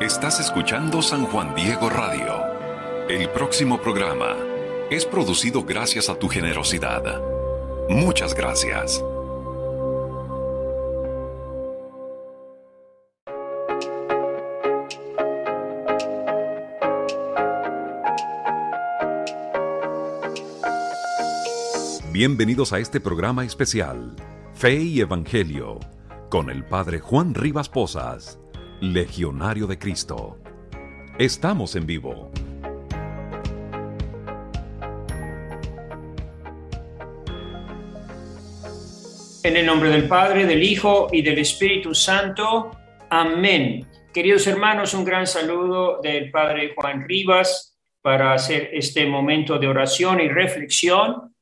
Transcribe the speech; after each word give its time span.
Estás 0.00 0.38
escuchando 0.38 1.02
San 1.02 1.24
Juan 1.24 1.56
Diego 1.56 1.90
Radio. 1.90 2.44
El 3.08 3.28
próximo 3.30 3.82
programa 3.82 4.36
es 4.90 5.04
producido 5.04 5.64
gracias 5.64 6.08
a 6.08 6.16
tu 6.16 6.28
generosidad. 6.28 7.20
Muchas 7.88 8.32
gracias. 8.32 9.02
Bienvenidos 22.12 22.72
a 22.72 22.78
este 22.78 23.00
programa 23.00 23.44
especial, 23.44 24.14
Fe 24.54 24.76
y 24.76 25.00
Evangelio, 25.00 25.80
con 26.30 26.50
el 26.50 26.64
Padre 26.64 27.00
Juan 27.00 27.34
Rivas 27.34 27.68
Posas, 27.68 28.38
Legionario 28.80 29.66
de 29.66 29.76
Cristo. 29.76 30.38
Estamos 31.18 31.74
en 31.74 31.84
vivo. 31.84 32.30
En 39.42 39.56
el 39.56 39.66
nombre 39.66 39.90
del 39.90 40.06
Padre, 40.06 40.46
del 40.46 40.62
Hijo 40.62 41.08
y 41.10 41.22
del 41.22 41.38
Espíritu 41.38 41.92
Santo. 41.92 42.70
Amén. 43.10 43.84
Queridos 44.14 44.46
hermanos, 44.46 44.94
un 44.94 45.04
gran 45.04 45.26
saludo 45.26 46.00
del 46.00 46.30
Padre 46.30 46.72
Juan 46.76 47.04
Rivas 47.08 47.76
para 48.00 48.32
hacer 48.32 48.70
este 48.72 49.06
momento 49.06 49.58
de 49.58 49.66
oración 49.66 50.20
y 50.20 50.28
reflexión 50.28 51.34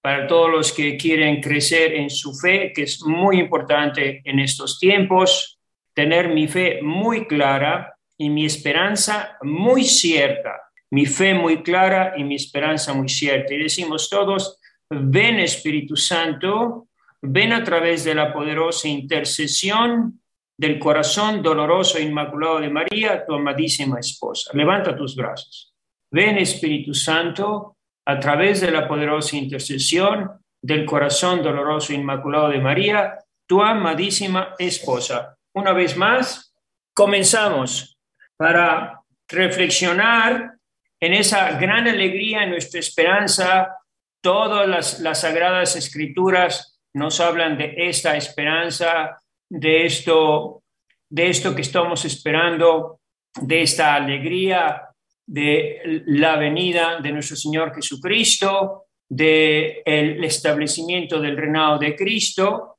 para 0.00 0.28
todos 0.28 0.48
los 0.48 0.72
que 0.72 0.96
quieren 0.96 1.40
crecer 1.40 1.92
en 1.94 2.08
su 2.08 2.32
fe, 2.34 2.72
que 2.72 2.84
es 2.84 3.02
muy 3.02 3.40
importante 3.40 4.22
en 4.24 4.38
estos 4.38 4.78
tiempos, 4.78 5.53
tener 5.94 6.28
mi 6.28 6.48
fe 6.48 6.80
muy 6.82 7.26
clara 7.26 7.94
y 8.18 8.30
mi 8.30 8.44
esperanza 8.44 9.38
muy 9.42 9.84
cierta. 9.84 10.60
Mi 10.90 11.06
fe 11.06 11.34
muy 11.34 11.62
clara 11.62 12.14
y 12.16 12.24
mi 12.24 12.34
esperanza 12.36 12.92
muy 12.92 13.08
cierta. 13.08 13.54
Y 13.54 13.58
decimos 13.58 14.08
todos, 14.08 14.60
ven 14.90 15.40
Espíritu 15.40 15.96
Santo, 15.96 16.88
ven 17.22 17.52
a 17.52 17.64
través 17.64 18.04
de 18.04 18.14
la 18.14 18.32
poderosa 18.32 18.88
intercesión 18.88 20.20
del 20.56 20.78
corazón 20.78 21.42
doloroso 21.42 21.98
e 21.98 22.02
inmaculado 22.02 22.60
de 22.60 22.70
María, 22.70 23.24
tu 23.26 23.34
amadísima 23.34 23.98
esposa. 23.98 24.50
Levanta 24.54 24.96
tus 24.96 25.16
brazos. 25.16 25.74
Ven 26.10 26.38
Espíritu 26.38 26.94
Santo, 26.94 27.76
a 28.06 28.20
través 28.20 28.60
de 28.60 28.70
la 28.70 28.86
poderosa 28.86 29.36
intercesión 29.36 30.30
del 30.62 30.84
corazón 30.84 31.42
doloroso 31.42 31.92
e 31.92 31.96
inmaculado 31.96 32.50
de 32.50 32.60
María, 32.60 33.18
tu 33.46 33.62
amadísima 33.62 34.54
esposa. 34.58 35.36
Una 35.54 35.72
vez 35.72 35.96
más, 35.96 36.52
comenzamos 36.94 37.96
para 38.36 39.00
reflexionar 39.28 40.54
en 41.00 41.14
esa 41.14 41.52
gran 41.60 41.86
alegría, 41.86 42.42
en 42.42 42.50
nuestra 42.50 42.80
esperanza. 42.80 43.76
Todas 44.20 44.98
las, 44.98 45.20
sagradas 45.20 45.76
escrituras 45.76 46.80
nos 46.92 47.20
hablan 47.20 47.56
de 47.56 47.72
esta 47.76 48.16
esperanza, 48.16 49.16
de 49.48 49.86
esto, 49.86 50.64
de 51.08 51.28
esto 51.28 51.54
que 51.54 51.62
estamos 51.62 52.04
esperando, 52.04 53.00
de 53.40 53.62
esta 53.62 53.94
alegría 53.94 54.88
de 55.24 56.02
la 56.06 56.36
venida 56.36 57.00
de 57.00 57.12
nuestro 57.12 57.36
Señor 57.36 57.72
Jesucristo, 57.72 58.86
del 59.08 59.82
el 59.84 60.24
establecimiento 60.24 61.20
del 61.20 61.36
reinado 61.36 61.78
de 61.78 61.94
Cristo. 61.94 62.73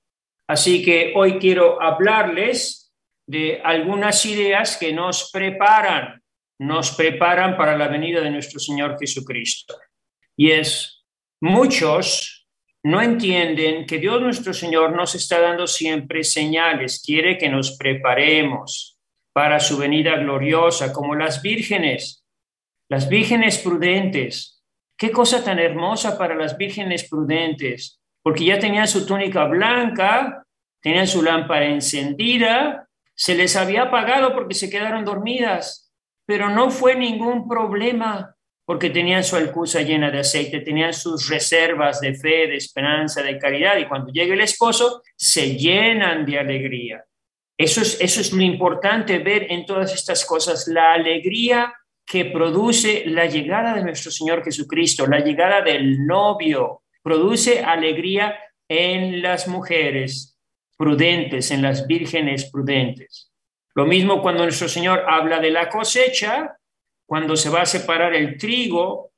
Así 0.48 0.84
que 0.84 1.14
hoy 1.16 1.40
quiero 1.40 1.82
hablarles 1.82 2.94
de 3.28 3.62
algunas 3.64 4.26
ideas 4.26 4.78
que 4.78 4.94
nos 4.94 5.32
preparan, 5.32 6.22
nos 6.60 6.92
preparan 6.92 7.58
para 7.58 7.78
la 7.78 7.88
venida 7.88 8.22
de 8.22 8.32
nuestro 8.32 8.60
Señor 8.60 8.98
Jesucristo. 9.00 9.76
Y 10.38 10.52
es, 10.52 11.04
muchos 11.42 12.48
no 12.84 13.02
entienden 13.02 13.86
que 13.88 13.98
Dios 13.98 14.22
nuestro 14.22 14.54
Señor 14.54 14.96
nos 14.96 15.16
está 15.16 15.40
dando 15.40 15.66
siempre 15.66 16.24
señales, 16.24 17.02
quiere 17.04 17.38
que 17.38 17.50
nos 17.50 17.78
preparemos 17.78 19.00
para 19.34 19.60
su 19.60 19.78
venida 19.78 20.16
gloriosa, 20.18 20.94
como 20.94 21.16
las 21.16 21.42
vírgenes 21.42 22.26
las 22.90 23.10
vírgenes 23.10 23.58
prudentes. 23.60 24.64
Qué 24.98 25.12
cosa 25.12 25.44
tan 25.44 25.60
hermosa 25.60 26.18
para 26.18 26.36
las 26.36 26.58
vírgenes 26.58 27.10
prudentes, 27.10 28.00
porque 28.24 28.46
ya 28.46 28.60
tenían 28.60 28.88
su 28.88 29.06
túnica 29.06 29.46
blanca, 29.46 30.45
tenían 30.86 31.08
su 31.08 31.24
lámpara 31.24 31.66
encendida, 31.66 32.88
se 33.16 33.34
les 33.34 33.56
había 33.56 33.86
apagado 33.86 34.36
porque 34.36 34.54
se 34.54 34.70
quedaron 34.70 35.04
dormidas, 35.04 35.92
pero 36.28 36.52
no 36.52 36.70
fue 36.70 36.94
ningún 36.94 37.50
problema 37.50 38.36
porque 38.66 38.92
tenían 38.92 39.24
su 39.24 39.36
alcusa 39.36 39.82
llena 39.82 40.12
de 40.12 40.20
aceite, 40.20 40.60
tenían 40.60 40.94
sus 40.94 41.28
reservas 41.28 42.02
de 42.02 42.14
fe, 42.14 42.46
de 42.46 42.58
esperanza, 42.58 43.24
de 43.24 43.40
caridad, 43.40 43.78
y 43.78 43.88
cuando 43.88 44.12
llega 44.12 44.36
el 44.36 44.42
esposo, 44.42 45.02
se 45.16 45.56
llenan 45.56 46.24
de 46.24 46.38
alegría. 46.38 47.04
Eso 47.58 47.82
es, 47.82 48.00
eso 48.00 48.22
es 48.22 48.32
lo 48.32 48.44
importante 48.44 49.18
ver 49.18 49.52
en 49.52 49.66
todas 49.66 49.92
estas 49.92 50.24
cosas, 50.24 50.68
la 50.68 50.94
alegría 50.94 51.74
que 52.06 52.26
produce 52.26 53.06
la 53.08 53.26
llegada 53.26 53.74
de 53.74 53.84
nuestro 53.84 54.12
Señor 54.12 54.44
Jesucristo, 54.44 55.08
la 55.08 55.22
llegada 55.22 55.64
del 55.64 56.06
novio, 56.06 56.84
produce 57.02 57.64
alegría 57.64 58.38
en 58.70 59.24
las 59.24 59.48
mujeres 59.48 60.35
prudentes, 60.78 61.52
en 61.52 61.62
las 61.62 61.88
vírgenes 61.88 62.50
prudentes. 62.52 63.32
Lo 63.74 63.86
mismo 63.86 64.22
cuando 64.22 64.44
nuestro 64.44 64.70
Señor 64.70 65.04
habla 65.08 65.40
de 65.40 65.52
la 65.52 65.70
cosecha, 65.70 66.58
cuando 67.06 67.36
se 67.36 67.50
va 67.50 67.62
a 67.62 67.66
separar 67.66 68.14
el 68.14 68.38
trigo 68.38 69.12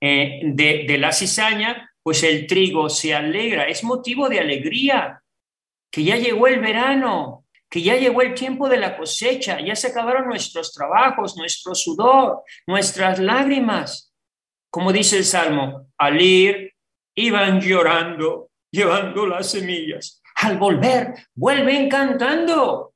eh, 0.00 0.40
de, 0.42 0.84
de 0.86 0.98
la 0.98 1.12
cizaña, 1.12 1.90
pues 2.02 2.22
el 2.22 2.46
trigo 2.46 2.88
se 2.88 3.14
alegra, 3.14 3.64
es 3.64 3.84
motivo 3.84 4.28
de 4.28 4.40
alegría, 4.40 5.22
que 5.90 6.04
ya 6.04 6.16
llegó 6.16 6.46
el 6.46 6.60
verano, 6.60 7.46
que 7.68 7.82
ya 7.82 7.96
llegó 7.96 8.22
el 8.22 8.34
tiempo 8.34 8.68
de 8.68 8.78
la 8.78 8.96
cosecha, 8.96 9.60
ya 9.60 9.76
se 9.76 9.88
acabaron 9.88 10.26
nuestros 10.26 10.72
trabajos, 10.72 11.36
nuestro 11.36 11.74
sudor, 11.74 12.42
nuestras 12.66 13.20
lágrimas. 13.20 14.12
Como 14.70 14.92
dice 14.92 15.18
el 15.18 15.24
Salmo, 15.24 15.88
al 15.98 16.20
ir 16.20 16.74
iban 17.14 17.60
llorando, 17.60 18.50
llevando 18.70 19.26
las 19.26 19.50
semillas. 19.50 20.19
Al 20.42 20.58
volver, 20.58 21.14
vuelven 21.34 21.88
cantando, 21.88 22.94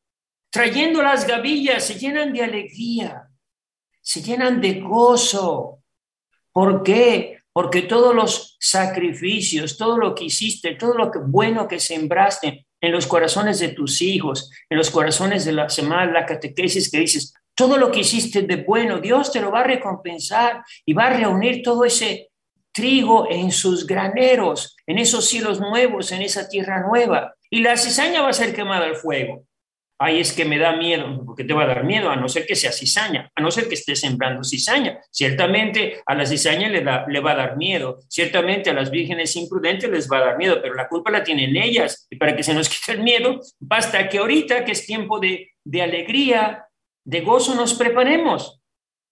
trayendo 0.50 1.02
las 1.02 1.26
gavillas, 1.26 1.84
se 1.84 1.98
llenan 1.98 2.32
de 2.32 2.42
alegría, 2.42 3.28
se 4.00 4.22
llenan 4.22 4.60
de 4.60 4.80
gozo. 4.80 5.80
¿Por 6.52 6.82
qué? 6.82 7.38
Porque 7.52 7.82
todos 7.82 8.14
los 8.14 8.56
sacrificios, 8.60 9.76
todo 9.76 9.98
lo 9.98 10.14
que 10.14 10.24
hiciste, 10.24 10.74
todo 10.74 10.94
lo 10.94 11.10
que 11.10 11.18
bueno 11.18 11.68
que 11.68 11.80
sembraste, 11.80 12.66
en 12.80 12.92
los 12.92 13.06
corazones 13.06 13.60
de 13.60 13.68
tus 13.68 14.02
hijos, 14.02 14.50
en 14.68 14.76
los 14.76 14.90
corazones 14.90 15.44
de 15.44 15.52
la 15.52 15.70
semana, 15.70 16.12
la 16.12 16.26
catequesis 16.26 16.90
que 16.90 17.00
dices, 17.00 17.32
todo 17.54 17.78
lo 17.78 17.90
que 17.90 18.00
hiciste 18.00 18.42
de 18.42 18.56
bueno, 18.56 18.98
Dios 18.98 19.32
te 19.32 19.40
lo 19.40 19.50
va 19.50 19.60
a 19.60 19.64
recompensar 19.64 20.62
y 20.84 20.92
va 20.92 21.06
a 21.06 21.16
reunir 21.16 21.62
todo 21.62 21.84
ese 21.84 22.30
trigo 22.74 23.30
en 23.30 23.52
sus 23.52 23.86
graneros, 23.86 24.76
en 24.86 24.98
esos 24.98 25.26
cielos 25.28 25.60
nuevos, 25.60 26.10
en 26.12 26.22
esa 26.22 26.48
tierra 26.48 26.82
nueva. 26.86 27.34
Y 27.48 27.60
la 27.60 27.76
cizaña 27.76 28.20
va 28.20 28.30
a 28.30 28.34
ser 28.34 28.54
quemada 28.54 28.84
al 28.84 28.96
fuego. 28.96 29.46
Ay, 29.96 30.18
es 30.18 30.32
que 30.32 30.44
me 30.44 30.58
da 30.58 30.76
miedo, 30.76 31.22
porque 31.24 31.44
te 31.44 31.54
va 31.54 31.62
a 31.62 31.68
dar 31.68 31.84
miedo, 31.84 32.10
a 32.10 32.16
no 32.16 32.28
ser 32.28 32.46
que 32.46 32.56
sea 32.56 32.72
cizaña, 32.72 33.30
a 33.32 33.40
no 33.40 33.52
ser 33.52 33.68
que 33.68 33.74
estés 33.74 34.00
sembrando 34.00 34.42
cizaña. 34.42 34.98
Ciertamente 35.12 36.02
a 36.04 36.16
la 36.16 36.26
cizaña 36.26 36.68
le, 36.68 36.82
da, 36.82 37.06
le 37.08 37.20
va 37.20 37.30
a 37.30 37.36
dar 37.36 37.56
miedo, 37.56 38.00
ciertamente 38.08 38.70
a 38.70 38.74
las 38.74 38.90
vírgenes 38.90 39.36
imprudentes 39.36 39.88
les 39.88 40.10
va 40.10 40.18
a 40.18 40.24
dar 40.24 40.36
miedo, 40.36 40.60
pero 40.60 40.74
la 40.74 40.88
culpa 40.88 41.12
la 41.12 41.22
tienen 41.22 41.56
ellas. 41.56 42.08
Y 42.10 42.16
para 42.16 42.34
que 42.34 42.42
se 42.42 42.54
nos 42.54 42.68
quite 42.80 42.98
el 42.98 43.04
miedo, 43.04 43.40
basta 43.60 44.08
que 44.08 44.18
ahorita, 44.18 44.64
que 44.64 44.72
es 44.72 44.84
tiempo 44.84 45.20
de, 45.20 45.52
de 45.62 45.82
alegría, 45.82 46.66
de 47.04 47.20
gozo, 47.20 47.54
nos 47.54 47.74
preparemos. 47.74 48.60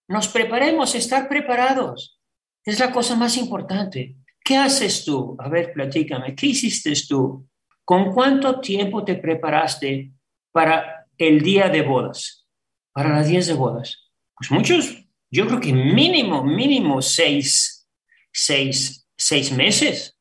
Nos 0.08 0.26
preparemos, 0.26 0.96
estar 0.96 1.28
preparados. 1.28 2.21
Es 2.64 2.78
la 2.78 2.92
cosa 2.92 3.16
más 3.16 3.36
importante. 3.36 4.16
¿Qué 4.44 4.56
haces 4.56 5.04
tú? 5.04 5.36
A 5.38 5.48
ver, 5.48 5.72
platícame, 5.72 6.34
¿qué 6.34 6.46
hiciste 6.46 6.92
tú? 7.08 7.48
¿Con 7.84 8.12
cuánto 8.12 8.60
tiempo 8.60 9.04
te 9.04 9.16
preparaste 9.16 10.12
para 10.52 11.06
el 11.18 11.40
día 11.40 11.68
de 11.68 11.82
bodas, 11.82 12.46
para 12.92 13.10
las 13.10 13.28
días 13.28 13.46
de 13.46 13.54
bodas? 13.54 14.10
Pues 14.36 14.50
muchos, 14.50 15.04
yo 15.30 15.46
creo 15.46 15.60
que 15.60 15.72
mínimo, 15.72 16.44
mínimo 16.44 17.02
seis, 17.02 17.88
seis, 18.32 19.08
seis 19.16 19.52
meses. 19.52 20.18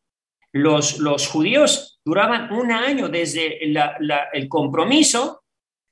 Los, 0.52 0.98
los 1.00 1.28
judíos 1.28 2.00
duraban 2.04 2.52
un 2.52 2.72
año 2.72 3.08
desde 3.08 3.60
el 3.64 4.50
compromiso 4.50 5.44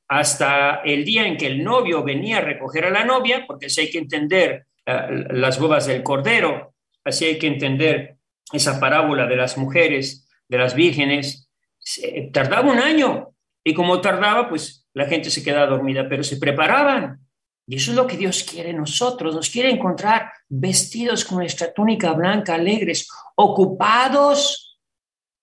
hasta 0.08 0.82
el 0.84 1.06
día 1.06 1.28
en 1.28 1.38
que 1.38 1.48
el 1.48 1.64
novio 1.64 2.04
venía 2.04 2.40
a 2.40 2.42
recoger 2.42 2.86
a 2.86 2.90
la 2.90 3.06
novia, 3.06 3.46
porque 3.46 3.68
así 3.68 3.82
hay 3.82 3.92
que 3.92 4.00
entender 4.00 4.66
las 5.32 5.60
bodas 5.60 5.88
del 5.88 6.04
Cordero, 6.04 6.74
así 7.04 7.26
hay 7.26 7.40
que 7.40 7.48
entender 7.48 8.18
esa 8.52 8.80
parábola 8.80 9.28
de 9.28 9.36
las 9.36 9.58
mujeres, 9.58 10.28
de 10.48 10.58
las 10.58 10.74
vírgenes. 10.74 11.50
Tardaba 12.34 12.72
un 12.72 12.80
año 12.80 13.30
y 13.64 13.74
como 13.74 14.02
tardaba, 14.02 14.50
pues 14.50 14.88
la 14.94 15.06
gente 15.06 15.30
se 15.30 15.44
quedaba 15.44 15.68
dormida, 15.68 16.08
pero 16.10 16.24
se 16.24 16.38
preparaban. 16.38 17.20
Y 17.68 17.76
eso 17.76 17.92
es 17.92 17.98
lo 17.98 18.08
que 18.08 18.18
Dios 18.18 18.44
quiere 18.44 18.74
nosotros. 18.74 19.36
Nos 19.36 19.50
quiere 19.50 19.70
encontrar 19.70 20.32
vestidos 20.48 21.24
con 21.24 21.38
nuestra 21.38 21.72
túnica 21.72 22.14
blanca, 22.14 22.56
alegres, 22.56 23.08
ocupados 23.36 24.80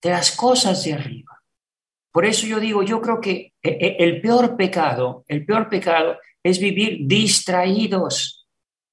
de 0.01 0.09
las 0.09 0.35
cosas 0.35 0.83
de 0.83 0.93
arriba. 0.93 1.41
Por 2.11 2.25
eso 2.25 2.45
yo 2.45 2.59
digo, 2.59 2.83
yo 2.83 3.01
creo 3.01 3.21
que 3.21 3.53
eh, 3.63 3.77
eh, 3.79 3.95
el 3.99 4.19
peor 4.19 4.57
pecado, 4.57 5.23
el 5.27 5.45
peor 5.45 5.69
pecado 5.69 6.17
es 6.43 6.59
vivir 6.59 6.99
distraídos, 7.01 8.36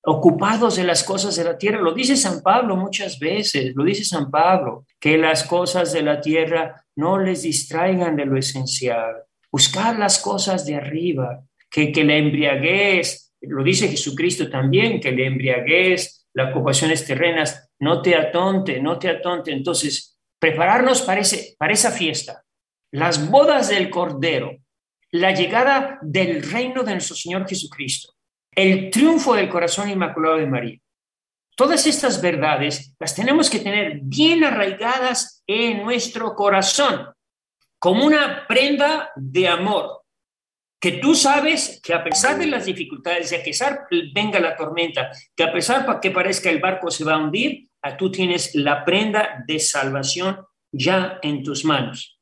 ocupados 0.06 0.76
de 0.76 0.84
las 0.84 1.02
cosas 1.02 1.36
de 1.36 1.44
la 1.44 1.56
tierra. 1.56 1.80
Lo 1.80 1.92
dice 1.94 2.16
San 2.16 2.42
Pablo 2.42 2.76
muchas 2.76 3.18
veces, 3.18 3.72
lo 3.74 3.84
dice 3.84 4.04
San 4.04 4.30
Pablo, 4.30 4.86
que 5.00 5.16
las 5.16 5.44
cosas 5.44 5.92
de 5.92 6.02
la 6.02 6.20
tierra 6.20 6.84
no 6.96 7.18
les 7.18 7.42
distraigan 7.42 8.16
de 8.16 8.26
lo 8.26 8.36
esencial. 8.36 9.24
Buscar 9.50 9.98
las 9.98 10.18
cosas 10.18 10.66
de 10.66 10.76
arriba, 10.76 11.42
que, 11.70 11.90
que 11.90 12.04
la 12.04 12.16
embriaguez, 12.16 13.32
lo 13.40 13.62
dice 13.62 13.88
Jesucristo 13.88 14.48
también, 14.50 15.00
que 15.00 15.12
le 15.12 15.26
embriaguez, 15.26 16.26
las 16.34 16.50
ocupaciones 16.50 17.06
terrenas, 17.06 17.70
no 17.78 18.02
te 18.02 18.16
atonte, 18.16 18.80
no 18.80 18.98
te 18.98 19.08
atonte. 19.08 19.52
Entonces, 19.52 20.18
prepararnos 20.38 21.02
para, 21.02 21.22
para 21.58 21.72
esa 21.72 21.90
fiesta, 21.90 22.44
las 22.92 23.30
bodas 23.30 23.68
del 23.68 23.90
Cordero, 23.90 24.56
la 25.12 25.32
llegada 25.32 25.98
del 26.02 26.42
reino 26.42 26.82
de 26.82 26.92
nuestro 26.92 27.16
Señor 27.16 27.48
Jesucristo, 27.48 28.13
el 28.54 28.90
triunfo 28.90 29.34
del 29.34 29.48
corazón 29.48 29.90
inmaculado 29.90 30.36
de 30.36 30.46
María. 30.46 30.78
Todas 31.56 31.86
estas 31.86 32.20
verdades 32.20 32.94
las 32.98 33.14
tenemos 33.14 33.48
que 33.48 33.60
tener 33.60 34.00
bien 34.02 34.42
arraigadas 34.44 35.42
en 35.46 35.84
nuestro 35.84 36.34
corazón, 36.34 37.08
como 37.78 38.04
una 38.04 38.46
prenda 38.48 39.10
de 39.14 39.46
amor, 39.46 40.02
que 40.80 40.92
tú 40.92 41.14
sabes 41.14 41.80
que 41.82 41.94
a 41.94 42.02
pesar 42.02 42.38
de 42.38 42.46
las 42.46 42.66
dificultades, 42.66 43.32
a 43.32 43.42
pesar 43.42 43.86
venga 44.12 44.40
la 44.40 44.56
tormenta, 44.56 45.10
que 45.34 45.44
a 45.44 45.52
pesar 45.52 45.86
de 45.86 46.00
que 46.00 46.10
parezca 46.10 46.50
el 46.50 46.60
barco 46.60 46.90
se 46.90 47.04
va 47.04 47.14
a 47.14 47.18
hundir, 47.18 47.68
tú 47.96 48.10
tienes 48.10 48.54
la 48.54 48.84
prenda 48.84 49.44
de 49.46 49.58
salvación 49.58 50.44
ya 50.72 51.18
en 51.22 51.42
tus 51.42 51.64
manos. 51.64 52.18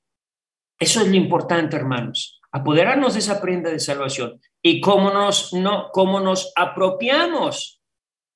Eso 0.78 1.00
es 1.00 1.08
lo 1.08 1.14
importante, 1.14 1.76
hermanos, 1.76 2.40
apoderarnos 2.50 3.14
de 3.14 3.20
esa 3.20 3.40
prenda 3.40 3.70
de 3.70 3.80
salvación. 3.80 4.40
¿Y 4.62 4.80
cómo 4.80 5.10
nos, 5.10 5.52
no, 5.52 5.90
cómo 5.92 6.20
nos 6.20 6.52
apropiamos 6.54 7.80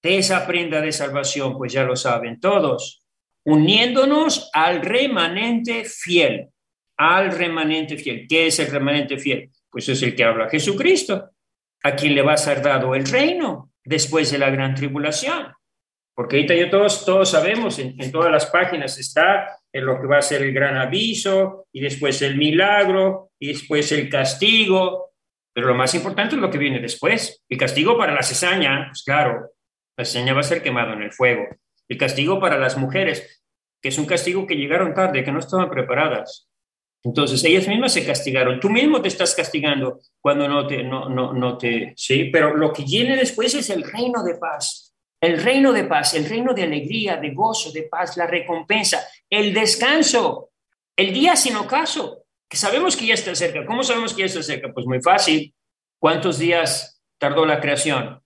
de 0.02 0.19
esa 0.19 0.46
prenda 0.46 0.81
de 0.81 0.93
salvación? 0.93 1.56
Pues 1.56 1.73
ya 1.73 1.84
lo 1.84 1.96
saben 1.96 2.40
todos, 2.40 3.05
uniéndonos 3.44 4.50
al 4.52 4.82
remanente 4.82 5.84
fiel, 5.84 6.49
al 6.96 7.31
remanente 7.31 7.96
fiel. 7.96 8.26
¿Qué 8.28 8.49
es 8.49 8.58
el 8.58 8.70
remanente 8.70 9.19
fiel? 9.19 9.50
pues 9.76 9.90
es 9.90 10.02
el 10.02 10.17
que 10.17 10.25
habla 10.25 10.49
Jesucristo, 10.49 11.32
a 11.82 11.94
quien 11.94 12.14
le 12.14 12.23
va 12.23 12.32
a 12.32 12.38
ser 12.38 12.62
dado 12.62 12.94
el 12.94 13.05
reino 13.05 13.72
después 13.84 14.31
de 14.31 14.38
la 14.38 14.49
gran 14.49 14.75
tribulación. 14.75 15.52
Porque 16.14 16.37
ahorita 16.37 16.55
ya 16.55 16.70
todos, 16.70 17.05
todos 17.05 17.29
sabemos, 17.29 17.79
en, 17.79 18.11
todas 18.11 18.32
las 18.32 18.46
páginas 18.46 18.99
está 18.99 19.58
en 19.70 19.84
lo 19.84 20.00
que 20.00 20.06
va 20.06 20.17
a 20.17 20.22
ser 20.22 20.40
el 20.40 20.55
gran 20.55 20.79
aviso, 20.79 21.67
y 21.70 21.81
después 21.81 22.22
el 22.22 22.38
milagro, 22.38 23.32
y 23.38 23.49
después 23.49 23.93
el 23.93 24.08
castigo, 24.08 25.11
pero 25.56 25.69
lo 25.69 25.75
más 25.75 25.94
importante 25.94 26.35
es 26.35 26.41
lo 26.43 26.50
que 26.50 26.58
viene 26.58 26.81
después. 26.81 27.43
El 27.49 27.56
castigo 27.56 27.97
para 27.97 28.12
la 28.12 28.23
cesaña, 28.23 28.88
pues 28.91 29.03
claro, 29.03 29.53
la 29.97 30.05
cesaña 30.05 30.35
va 30.35 30.41
a 30.41 30.43
ser 30.43 30.62
quemado 30.62 30.93
en 30.93 31.00
el 31.00 31.14
fuego. 31.14 31.47
El 31.88 31.97
castigo 31.97 32.38
para 32.38 32.58
las 32.58 32.76
mujeres, 32.76 33.43
que 33.81 33.88
es 33.88 33.97
un 33.97 34.05
castigo 34.05 34.47
que 34.47 34.55
llegaron 34.55 34.93
tarde, 34.93 35.25
que 35.25 35.32
no 35.32 35.38
estaban 35.38 35.70
preparadas. 35.70 36.47
Entonces, 37.03 37.43
ellas 37.43 37.67
mismas 37.69 37.94
se 37.94 38.05
castigaron. 38.05 38.61
Tú 38.61 38.69
mismo 38.69 39.00
te 39.00 39.08
estás 39.08 39.35
castigando 39.35 40.00
cuando 40.20 40.47
no 40.47 40.67
te, 40.67 40.82
no, 40.82 41.08
no, 41.08 41.32
no 41.32 41.56
te, 41.56 41.94
sí, 41.97 42.25
pero 42.25 42.55
lo 42.55 42.70
que 42.70 42.85
viene 42.85 43.17
después 43.17 43.55
es 43.55 43.70
el 43.70 43.82
reino 43.82 44.23
de 44.23 44.35
paz. 44.35 44.94
El 45.19 45.43
reino 45.43 45.73
de 45.73 45.85
paz, 45.85 46.12
el 46.12 46.29
reino 46.29 46.53
de 46.53 46.64
alegría, 46.64 47.17
de 47.17 47.31
gozo, 47.31 47.73
de 47.73 47.85
paz, 47.85 48.19
la 48.19 48.26
recompensa, 48.26 49.08
el 49.31 49.55
descanso, 49.55 50.50
el 50.94 51.14
día 51.14 51.35
sin 51.35 51.56
ocaso, 51.56 52.25
que 52.48 52.56
sabemos 52.56 52.96
que 52.96 53.06
ya 53.06 53.14
está 53.14 53.34
cerca. 53.34 53.66
¿Cómo 53.66 53.82
sabemos 53.82 54.14
que 54.14 54.20
ya 54.20 54.26
está 54.26 54.43
cerca? 54.43 54.72
Pues 54.72 54.87
muy 54.87 55.00
fácil. 55.00 55.54
¿Cuántos 56.00 56.38
días 56.38 57.02
tardó 57.19 57.44
la 57.46 57.60
creación? 57.60 58.20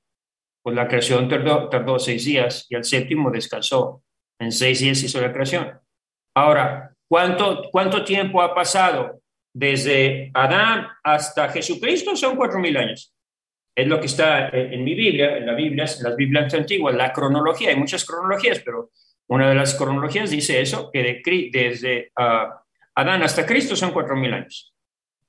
Pues 0.62 0.76
la 0.76 0.88
creación 0.88 1.28
tardó, 1.28 1.69
tardó 1.69 1.99
seis 1.99 2.25
días 2.25 2.67
y 2.69 2.76
al 2.76 2.84
séptimo 2.84 3.31
descansó. 3.31 4.02
En 4.38 4.52
seis 4.52 4.81
días 4.81 5.02
hizo 5.02 5.20
la 5.20 5.32
creación. 5.32 5.81
Ahora, 6.34 6.90
¿Cuánto, 7.11 7.69
¿Cuánto 7.72 8.05
tiempo 8.05 8.40
ha 8.40 8.55
pasado 8.55 9.20
desde 9.52 10.31
Adán 10.32 10.87
hasta 11.02 11.49
Jesucristo? 11.49 12.14
Son 12.14 12.37
cuatro 12.37 12.61
mil 12.61 12.76
años. 12.76 13.12
Es 13.76 13.88
lo 13.88 13.99
que 13.99 14.06
está 14.06 14.49
en, 14.50 14.84
mi 14.84 14.94
Biblia, 14.94 15.37
en 15.37 15.46
la 15.46 15.55
Biblia, 15.55 15.87
en 15.87 16.05
las 16.05 16.14
Biblias 16.14 16.55
antiguas, 16.55 16.94
la 16.94 17.12
cronología. 17.12 17.70
Hay 17.70 17.76
muchas 17.76 18.05
cronologías, 18.05 18.61
pero 18.61 18.90
una 19.28 19.49
de 19.49 19.56
las 19.56 19.75
cronologías 19.75 20.31
dice 20.31 20.61
eso, 20.61 20.88
que 20.93 21.20
desde 21.52 22.12
ah, 22.14 22.59
Adán 23.00 23.23
hasta 23.23 23.47
Cristo 23.47 23.75
son 23.76 23.93
cuatro 23.93 24.14
mil 24.17 24.32
años. 24.32 24.75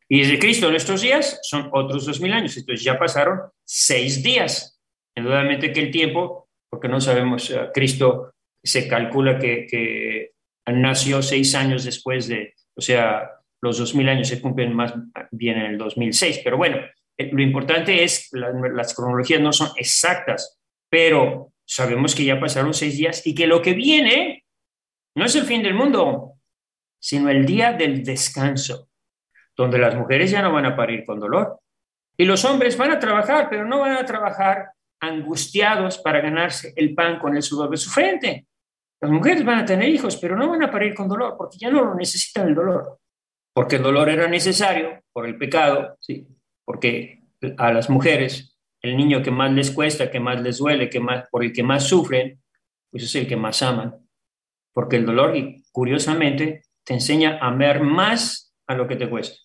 Y 0.09 0.19
desde 0.19 0.39
Cristo 0.39 0.67
en 0.67 0.75
estos 0.75 1.01
días 1.01 1.39
son 1.41 1.69
otros 1.71 2.05
dos 2.05 2.19
mil 2.19 2.33
años. 2.33 2.57
Entonces 2.57 2.83
ya 2.83 2.99
pasaron 2.99 3.39
seis 3.63 4.21
días. 4.21 4.77
Indudablemente 5.15 5.71
que 5.71 5.79
el 5.79 5.91
tiempo, 5.91 6.49
porque 6.69 6.89
no 6.89 6.99
sabemos, 6.99 7.49
ah, 7.51 7.69
Cristo 7.73 8.33
se 8.61 8.87
calcula 8.87 9.39
que, 9.39 10.31
nació 10.67 11.21
seis 11.21 11.55
años 11.55 11.83
después 11.83 12.27
de, 12.27 12.53
o 12.75 12.81
sea, 12.81 13.29
los 13.61 13.77
dos 13.77 13.93
mil 13.95 14.07
años 14.07 14.27
se 14.27 14.39
cumplen 14.39 14.73
más 14.73 14.93
bien 15.31 15.57
en 15.57 15.65
el 15.71 15.77
2006, 15.77 16.41
pero 16.43 16.55
bueno, 16.55 16.77
eh, 17.17 17.29
lo 17.31 17.41
importante 17.41 18.03
es, 18.03 18.29
las 18.31 18.93
cronologías 18.93 19.41
no 19.41 19.51
son 19.51 19.69
exactas, 19.75 20.59
pero 20.89 21.51
sabemos 21.65 22.15
que 22.15 22.23
ya 22.23 22.39
pasaron 22.39 22.73
seis 22.73 22.97
días 22.97 23.25
y 23.25 23.35
que 23.35 23.47
lo 23.47 23.61
que 23.61 23.73
viene 23.73 24.45
no 25.15 25.25
es 25.25 25.35
el 25.35 25.43
fin 25.43 25.61
del 25.61 25.73
mundo, 25.73 26.35
sino 27.01 27.29
el 27.29 27.45
día 27.45 27.73
del 27.73 28.03
descanso, 28.03 28.89
donde 29.57 29.79
las 29.79 29.95
mujeres 29.95 30.31
ya 30.31 30.41
no 30.41 30.53
van 30.53 30.65
a 30.65 30.75
parir 30.75 31.03
con 31.05 31.19
dolor. 31.19 31.59
Y 32.15 32.25
los 32.25 32.45
hombres 32.45 32.77
van 32.77 32.91
a 32.91 32.99
trabajar, 32.99 33.47
pero 33.49 33.65
no 33.65 33.79
van 33.79 33.93
a 33.93 34.05
trabajar 34.05 34.71
angustiados 34.99 35.97
para 35.97 36.21
ganarse 36.21 36.73
el 36.75 36.93
pan 36.93 37.17
con 37.17 37.35
el 37.35 37.41
sudor 37.41 37.71
de 37.71 37.77
su 37.77 37.89
frente. 37.89 38.45
Las 39.01 39.09
mujeres 39.09 39.43
van 39.43 39.59
a 39.59 39.65
tener 39.65 39.89
hijos, 39.89 40.17
pero 40.17 40.37
no 40.37 40.47
van 40.49 40.61
a 40.61 40.69
parir 40.69 40.93
con 40.93 41.07
dolor, 41.09 41.35
porque 41.35 41.57
ya 41.57 41.71
no 41.71 41.83
lo 41.83 41.95
necesitan 41.95 42.49
el 42.49 42.55
dolor. 42.55 42.99
Porque 43.53 43.77
el 43.77 43.83
dolor 43.83 44.09
era 44.09 44.27
necesario 44.27 45.01
por 45.11 45.25
el 45.25 45.37
pecado, 45.37 45.97
¿sí? 45.99 46.27
porque 46.63 47.23
a 47.57 47.73
las 47.73 47.89
mujeres 47.89 48.57
el 48.81 48.95
niño 48.95 49.23
que 49.23 49.31
más 49.31 49.51
les 49.51 49.71
cuesta, 49.71 50.11
que 50.11 50.19
más 50.19 50.39
les 50.41 50.59
duele, 50.59 50.89
que 50.89 50.99
más, 50.99 51.27
por 51.29 51.43
el 51.43 51.51
que 51.51 51.63
más 51.63 51.83
sufren, 51.87 52.41
pues 52.91 53.03
es 53.03 53.15
el 53.15 53.27
que 53.27 53.35
más 53.35 53.61
aman. 53.63 53.95
Porque 54.73 54.97
el 54.97 55.05
dolor, 55.05 55.33
curiosamente, 55.71 56.61
te 56.83 56.93
enseña 56.93 57.37
a 57.41 57.47
amar 57.47 57.81
más 57.81 58.53
a 58.67 58.75
lo 58.75 58.87
que 58.87 58.95
te 58.95 59.09
cuesta. 59.09 59.37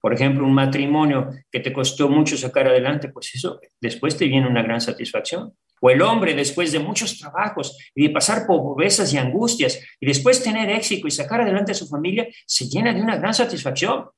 Por 0.00 0.12
ejemplo, 0.12 0.44
un 0.44 0.52
matrimonio 0.52 1.30
que 1.50 1.60
te 1.60 1.72
costó 1.72 2.08
mucho 2.08 2.36
sacar 2.36 2.66
adelante, 2.66 3.08
pues 3.08 3.34
eso 3.34 3.60
después 3.80 4.16
te 4.16 4.26
viene 4.26 4.46
una 4.46 4.62
gran 4.62 4.80
satisfacción 4.80 5.54
o 5.80 5.90
el 5.90 6.00
hombre 6.00 6.34
después 6.34 6.72
de 6.72 6.78
muchos 6.78 7.18
trabajos 7.18 7.76
y 7.94 8.06
de 8.06 8.12
pasar 8.12 8.46
por 8.46 8.62
pobrezas 8.62 9.12
y 9.12 9.18
angustias 9.18 9.78
y 10.00 10.06
después 10.06 10.42
tener 10.42 10.70
éxito 10.70 11.06
y 11.06 11.10
sacar 11.10 11.42
adelante 11.42 11.72
a 11.72 11.74
su 11.74 11.86
familia, 11.86 12.26
se 12.46 12.66
llena 12.68 12.94
de 12.94 13.02
una 13.02 13.16
gran 13.16 13.34
satisfacción. 13.34 14.08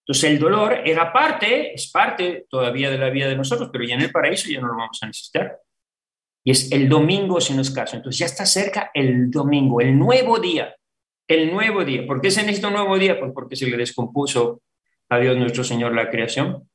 Entonces 0.00 0.30
el 0.30 0.38
dolor 0.38 0.80
era 0.84 1.12
parte, 1.12 1.74
es 1.74 1.90
parte 1.90 2.46
todavía 2.48 2.90
de 2.90 2.96
la 2.96 3.10
vida 3.10 3.28
de 3.28 3.36
nosotros, 3.36 3.68
pero 3.70 3.84
ya 3.84 3.96
en 3.96 4.00
el 4.02 4.12
paraíso 4.12 4.50
ya 4.50 4.60
no 4.60 4.68
lo 4.68 4.78
vamos 4.78 4.98
a 5.02 5.06
necesitar. 5.06 5.58
Y 6.42 6.52
es 6.52 6.72
el 6.72 6.88
domingo 6.88 7.38
si 7.38 7.52
no 7.52 7.60
es 7.60 7.70
caso. 7.70 7.96
Entonces 7.96 8.18
ya 8.18 8.26
está 8.26 8.46
cerca 8.46 8.90
el 8.94 9.30
domingo, 9.30 9.82
el 9.82 9.98
nuevo 9.98 10.38
día, 10.38 10.74
el 11.28 11.52
nuevo 11.52 11.84
día. 11.84 12.06
¿Por 12.06 12.20
qué 12.20 12.30
se 12.30 12.42
necesita 12.42 12.68
un 12.68 12.74
nuevo 12.74 12.98
día? 12.98 13.18
Pues 13.18 13.32
porque 13.32 13.56
se 13.56 13.66
le 13.66 13.76
descompuso 13.76 14.62
a 15.08 15.18
Dios 15.18 15.36
nuestro 15.36 15.64
Señor 15.64 15.94
la 15.94 16.10
creación. 16.10 16.68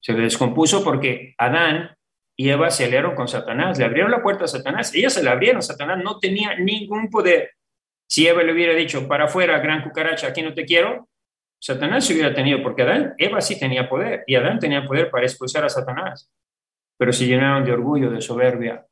Se 0.00 0.12
le 0.12 0.22
descompuso 0.22 0.82
porque 0.82 1.34
Adán 1.38 1.96
y 2.36 2.48
Eva 2.48 2.70
se 2.70 2.86
aliaron 2.86 3.14
con 3.14 3.28
Satanás, 3.28 3.78
le 3.78 3.84
abrieron 3.84 4.10
la 4.10 4.22
puerta 4.22 4.44
a 4.44 4.48
Satanás, 4.48 4.94
ellas 4.94 5.12
se 5.12 5.22
la 5.22 5.32
abrieron, 5.32 5.60
Satanás 5.60 6.02
no 6.02 6.18
tenía 6.18 6.54
ningún 6.54 7.10
poder. 7.10 7.50
Si 8.06 8.26
Eva 8.26 8.42
le 8.42 8.52
hubiera 8.52 8.72
dicho, 8.74 9.06
para 9.06 9.26
afuera, 9.26 9.58
gran 9.58 9.82
cucaracha, 9.82 10.28
aquí 10.28 10.40
no 10.40 10.54
te 10.54 10.64
quiero, 10.64 11.08
Satanás 11.60 12.06
se 12.06 12.14
hubiera 12.14 12.32
tenido, 12.34 12.62
porque 12.62 12.82
Adán, 12.82 13.14
Eva 13.18 13.42
sí 13.42 13.58
tenía 13.58 13.90
poder, 13.90 14.24
y 14.26 14.36
Adán 14.36 14.58
tenía 14.58 14.86
poder 14.86 15.10
para 15.10 15.26
expulsar 15.26 15.64
a 15.64 15.68
Satanás, 15.68 16.30
pero 16.96 17.12
se 17.12 17.26
llenaron 17.26 17.62
de 17.64 17.72
orgullo, 17.72 18.10
de 18.10 18.22
soberbia, 18.22 18.86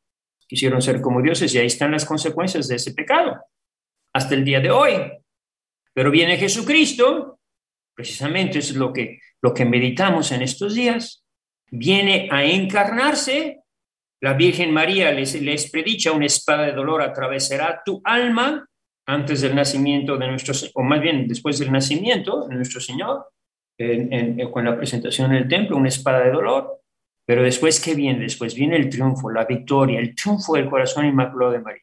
quisieron 0.47 0.83
ser 0.83 1.01
como 1.01 1.23
dioses, 1.23 1.55
y 1.55 1.59
ahí 1.59 1.67
están 1.67 1.93
las 1.93 2.05
consecuencias 2.05 2.69
de 2.69 2.77
ese 2.77 2.93
pecado, 2.93 3.43
hasta 4.19 4.35
el 4.35 4.45
día 4.45 4.61
de 4.61 4.71
hoy. 4.71 4.95
Pero 5.95 6.11
viene 6.11 6.37
Jesucristo, 6.37 7.41
precisamente 7.95 8.59
es 8.59 8.75
lo 8.75 8.93
que, 8.93 9.21
lo 9.41 9.55
que 9.55 9.65
meditamos 9.65 10.31
en 10.33 10.43
estos 10.43 10.75
días, 10.75 11.25
viene 11.71 12.29
a 12.31 12.45
encarnarse, 12.45 13.61
la 14.21 14.35
Virgen 14.35 14.73
María 14.73 15.13
les, 15.13 15.71
predicha 15.71 16.13
una 16.13 16.27
espada 16.27 16.67
de 16.67 16.73
dolor 16.73 17.03
atravesará 17.03 17.83
tu 17.85 18.01
alma 18.05 18.67
antes 19.07 19.41
del 19.41 19.55
nacimiento 19.55 20.17
de 20.17 20.29
nuestro, 20.29 20.55
o 20.75 20.83
más 20.83 21.01
bien 21.01 21.29
después 21.29 21.59
del 21.59 21.73
nacimiento 21.73 22.47
de 22.47 22.57
nuestro 22.57 22.81
Señor, 22.81 23.27
con 24.53 24.65
la 24.65 24.77
presentación 24.77 25.31
en 25.31 25.39
el 25.39 25.49
templo, 25.49 25.77
una 25.77 25.89
espada 25.89 26.25
de 26.25 26.33
dolor. 26.33 26.81
Pero 27.25 27.43
después, 27.43 27.81
¿qué 27.81 27.95
viene? 27.95 28.21
Después 28.21 28.55
viene 28.55 28.77
el 28.77 28.89
triunfo, 28.89 29.31
la 29.31 29.45
victoria, 29.45 30.01
el 30.01 30.15
triunfo 30.15 30.55
del 30.55 30.69
corazón 30.69 31.07
inmaculado 31.07 31.53
de 31.53 31.61
María. 31.61 31.83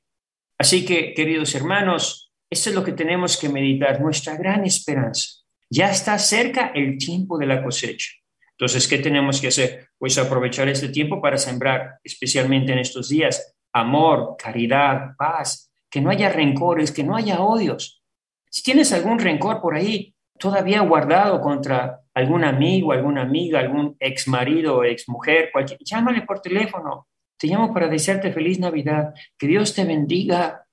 Así 0.58 0.86
que, 0.86 1.14
queridos 1.14 1.54
hermanos, 1.56 2.25
esto 2.50 2.70
es 2.70 2.76
lo 2.76 2.84
que 2.84 2.92
tenemos 2.92 3.38
que 3.38 3.50
meditar, 3.50 4.02
nuestra 4.02 4.36
gran 4.36 4.64
esperanza. 4.66 5.30
Ya 5.70 5.90
está 5.90 6.18
cerca 6.20 6.72
el 6.76 6.98
tiempo 6.98 7.38
de 7.38 7.48
la 7.48 7.64
cosecha. 7.64 8.12
Entonces, 8.52 8.88
¿qué 8.88 9.00
tenemos 9.00 9.42
que 9.42 9.48
hacer? 9.48 9.90
Pues 9.98 10.18
aprovechar 10.18 10.70
este 10.70 10.90
tiempo 10.90 11.22
para 11.22 11.38
sembrar, 11.38 12.00
especialmente 12.04 12.72
en 12.72 12.80
estos 12.80 13.10
días, 13.10 13.56
amor, 13.74 14.36
caridad, 14.38 15.16
paz, 15.18 15.72
que 15.90 16.00
no 16.00 16.10
haya 16.10 16.30
rencores, 16.30 16.92
que 16.92 17.04
no 17.04 17.16
haya 17.16 17.42
odios. 17.42 18.02
Si 18.50 18.64
tienes 18.64 18.94
algún 18.94 19.20
rencor 19.20 19.62
por 19.62 19.76
ahí 19.76 20.16
todavía 20.38 20.82
guardado 20.82 21.42
contra 21.42 22.02
algún 22.14 22.44
amigo, 22.44 22.92
alguna 22.92 23.22
amiga, 23.22 23.60
algún 23.60 23.96
ex 24.00 24.28
marido 24.28 24.84
ex 24.84 25.08
mujer, 25.10 25.50
cualquier, 25.52 25.80
llámale 25.84 26.22
por 26.22 26.42
teléfono. 26.42 27.08
Te 27.38 27.48
llamo 27.48 27.74
para 27.74 27.88
desearte 27.88 28.32
feliz 28.32 28.60
Navidad, 28.60 29.14
que 29.38 29.48
Dios 29.48 29.74
te 29.74 29.84
bendiga. 29.84 30.65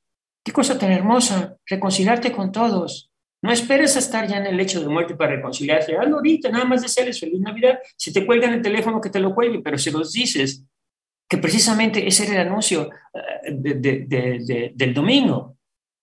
Qué 0.45 0.53
cosa 0.53 0.79
tan 0.79 0.91
hermosa, 0.91 1.57
reconciliarte 1.67 2.33
con 2.33 2.51
todos. 2.51 3.11
No 3.43 3.53
esperes 3.53 3.97
a 3.97 3.99
estar 3.99 4.27
ya 4.29 4.39
en 4.39 4.47
el 4.47 4.57
lecho 4.57 4.81
de 4.81 4.89
muerte 4.89 5.15
para 5.15 5.37
reconciliarte. 5.37 5.97
Hazlo 5.97 6.17
ahorita, 6.17 6.49
nada 6.49 6.65
más 6.65 6.83
desearles 6.83 7.19
feliz 7.19 7.41
Navidad. 7.41 7.81
Si 7.97 8.13
te 8.13 8.25
cuelgan 8.25 8.55
el 8.55 8.63
teléfono, 8.63 9.01
que 9.01 9.11
te 9.11 9.21
lo 9.21 9.35
cuelguen, 9.35 9.63
pero 9.63 9.79
si 9.79 9.91
los 9.91 10.13
dices, 10.13 10.65
que 11.29 11.39
precisamente 11.39 12.07
ese 12.07 12.25
era 12.25 12.43
el 12.43 12.49
anuncio 12.49 12.91
eh, 13.15 14.73
del 14.75 14.95
domingo, 14.95 15.57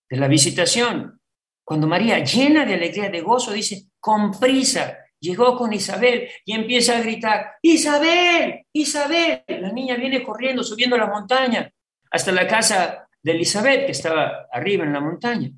de 0.08 0.16
la 0.16 0.28
visitación. 0.28 1.18
Cuando 1.64 1.86
María, 1.86 2.22
llena 2.24 2.66
de 2.66 2.74
alegría, 2.74 3.10
de 3.10 3.20
gozo, 3.20 3.52
dice, 3.52 3.86
con 4.00 4.32
prisa, 4.32 4.98
llegó 5.20 5.56
con 5.56 5.72
Isabel 5.72 6.28
y 6.44 6.52
empieza 6.52 6.96
a 6.96 7.00
gritar, 7.00 7.52
Isabel, 7.62 8.66
Isabel. 8.72 9.44
La 9.46 9.70
niña 9.72 9.96
viene 9.96 10.22
corriendo, 10.22 10.62
subiendo 10.62 10.98
la 10.98 11.06
montaña, 11.06 11.72
hasta 12.10 12.32
la 12.32 12.46
casa 12.46 13.08
de 13.22 13.36
Isabel, 13.36 13.86
que 13.86 13.92
estaba 13.92 14.46
arriba 14.50 14.84
en 14.84 14.92
la 14.92 15.00
montaña 15.00 15.50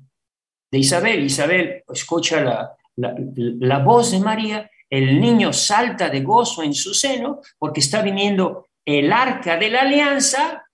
de 0.71 0.79
Isabel. 0.79 1.23
Isabel 1.23 1.83
escucha 1.87 2.41
la, 2.41 2.75
la, 2.95 3.79
voz 3.79 4.11
de 4.11 4.19
María, 4.19 4.69
el 4.89 5.19
niño 5.19 5.53
salta 5.53 6.09
de 6.09 6.21
gozo 6.21 6.63
en 6.63 6.73
su 6.73 6.93
seno 6.93 7.41
porque 7.57 7.79
está 7.79 8.01
viniendo 8.01 8.67
el 8.85 9.13
arca 9.13 9.57
de 9.57 9.69
la 9.69 9.81
alianza. 9.81 10.65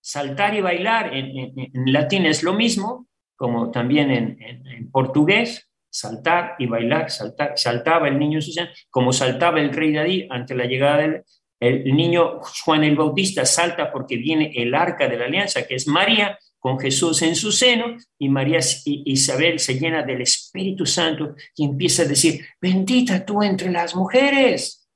Saltar 0.00 0.54
y 0.54 0.60
bailar 0.60 1.14
en, 1.14 1.52
latín 1.86 2.26
es 2.26 2.42
lo 2.42 2.54
mismo, 2.54 3.08
como 3.36 3.70
también 3.70 4.10
en, 4.10 4.90
portugués, 4.90 5.68
saltar 5.90 6.54
y 6.58 6.66
bailar, 6.66 7.10
saltar, 7.10 7.52
saltaba 7.56 8.08
el 8.08 8.18
niño 8.18 8.38
en 8.38 8.42
su 8.42 8.52
seno, 8.52 8.70
como 8.88 9.12
saltaba 9.12 9.60
el 9.60 9.72
rey 9.72 9.92
David 9.92 10.26
ante 10.30 10.54
la 10.54 10.64
llegada 10.64 10.98
del 10.98 11.24
el 11.60 11.94
niño 11.94 12.40
Juan 12.64 12.84
el 12.84 12.96
Bautista, 12.96 13.44
salta 13.44 13.92
porque 13.92 14.16
viene 14.16 14.50
el 14.56 14.74
arca 14.74 15.06
de 15.06 15.18
la 15.18 15.26
alianza, 15.26 15.66
que 15.66 15.74
es 15.74 15.86
María, 15.86 16.38
con 16.60 16.78
Jesús 16.78 17.22
en 17.22 17.34
su 17.34 17.50
seno 17.50 17.96
y 18.18 18.28
María 18.28 18.60
Isabel 18.84 19.58
se 19.58 19.78
llena 19.78 20.02
del 20.02 20.20
Espíritu 20.20 20.84
Santo 20.84 21.34
y 21.56 21.64
empieza 21.64 22.02
a 22.02 22.06
decir, 22.06 22.46
bendita 22.60 23.24
tú 23.24 23.42
entre 23.42 23.70
las 23.70 23.96
mujeres 23.96 24.86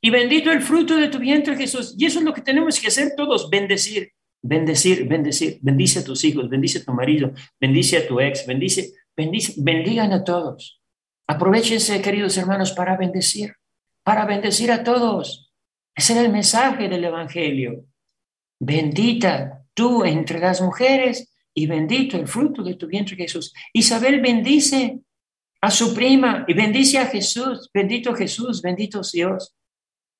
y 0.00 0.10
bendito 0.10 0.50
el 0.50 0.60
fruto 0.60 0.96
de 0.96 1.08
tu 1.08 1.18
vientre 1.18 1.56
Jesús. 1.56 1.94
Y 1.96 2.06
eso 2.06 2.18
es 2.18 2.24
lo 2.24 2.34
que 2.34 2.42
tenemos 2.42 2.80
que 2.80 2.88
hacer 2.88 3.14
todos, 3.16 3.48
bendecir, 3.48 4.12
bendecir, 4.42 5.06
bendecir. 5.08 5.58
Bendice 5.62 6.00
a 6.00 6.04
tus 6.04 6.24
hijos, 6.24 6.48
bendice 6.50 6.80
a 6.80 6.84
tu 6.84 6.92
marido, 6.92 7.32
bendice 7.60 7.98
a 7.98 8.06
tu 8.06 8.20
ex, 8.20 8.44
bendice, 8.44 8.92
bendice, 9.16 9.54
bendigan 9.56 10.12
a 10.12 10.24
todos. 10.24 10.82
Aprovechense, 11.28 12.02
queridos 12.02 12.36
hermanos, 12.36 12.72
para 12.72 12.96
bendecir, 12.96 13.54
para 14.02 14.24
bendecir 14.24 14.72
a 14.72 14.82
todos. 14.82 15.47
Ese 15.98 16.12
era 16.12 16.22
el 16.22 16.30
mensaje 16.30 16.88
del 16.88 17.02
Evangelio. 17.02 17.84
Bendita 18.60 19.64
tú 19.74 20.04
entre 20.04 20.38
las 20.38 20.60
mujeres 20.60 21.34
y 21.52 21.66
bendito 21.66 22.16
el 22.16 22.28
fruto 22.28 22.62
de 22.62 22.76
tu 22.76 22.86
vientre 22.86 23.16
Jesús. 23.16 23.52
Isabel 23.72 24.20
bendice 24.20 25.00
a 25.60 25.72
su 25.72 25.92
prima 25.92 26.44
y 26.46 26.54
bendice 26.54 26.98
a 26.98 27.06
Jesús. 27.06 27.68
Bendito 27.74 28.14
Jesús, 28.14 28.62
bendito 28.62 29.00
Dios. 29.12 29.56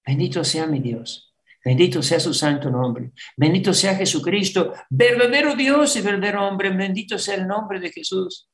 Bendito 0.05 0.43
sea 0.43 0.67
mi 0.67 0.81
Dios. 0.81 1.33
Bendito 1.65 2.03
sea 2.03 2.19
su 2.19 2.35
santo 2.35 2.71
nombre. 2.71 3.13
Bendito 3.37 3.73
sea 3.73 3.95
Jesucristo, 3.95 4.73
verdadero 4.91 5.55
Dios 5.55 5.95
y 5.95 6.01
verdadero 6.01 6.45
hombre. 6.45 6.71
Bendito 6.71 7.21
sea 7.21 7.37
el 7.37 7.47
nombre 7.47 7.79
de 7.79 7.93
Jesús. 7.93 8.49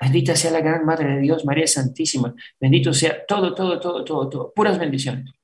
Bendita 0.00 0.34
sea 0.34 0.50
la 0.50 0.62
gran 0.62 0.84
Madre 0.84 1.14
de 1.14 1.20
Dios, 1.20 1.44
María 1.44 1.68
Santísima. 1.68 2.34
Bendito 2.58 2.92
sea 2.92 3.24
todo, 3.24 3.54
todo, 3.54 3.78
todo, 3.78 4.04
todo, 4.04 4.28
todo. 4.28 4.52
Puras 4.52 4.80
bendiciones. 4.80 5.35